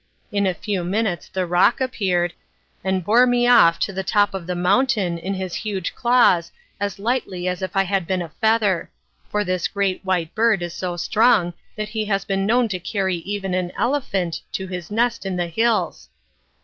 In 0.31 0.47
a 0.47 0.55
few 0.55 0.83
minutes 0.83 1.27
the 1.29 1.45
roc 1.45 1.79
appeared, 1.79 2.33
and 2.83 3.03
bore 3.03 3.27
me 3.27 3.45
off 3.45 3.77
to 3.81 3.93
the 3.93 4.01
top 4.03 4.33
of 4.33 4.47
the 4.47 4.55
mountain 4.55 5.19
in 5.19 5.35
his 5.35 5.53
huge 5.53 5.93
claws 5.93 6.51
as 6.79 6.97
lightly 6.97 7.47
as 7.47 7.61
if 7.61 7.75
I 7.77 7.83
had 7.83 8.07
been 8.07 8.23
a 8.23 8.29
feather, 8.41 8.89
for 9.29 9.43
this 9.43 9.67
great 9.67 10.03
white 10.03 10.33
bird 10.33 10.63
is 10.63 10.73
so 10.73 10.97
strong 10.97 11.53
that 11.75 11.89
he 11.89 12.05
has 12.05 12.25
been 12.25 12.47
known 12.47 12.67
to 12.69 12.79
carry 12.79 13.17
even 13.17 13.53
an 13.53 13.69
elephant 13.77 14.41
to 14.53 14.65
his 14.65 14.89
nest 14.89 15.23
in 15.23 15.35
the 15.35 15.45
hills. 15.45 16.09